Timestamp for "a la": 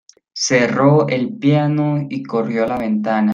2.63-2.79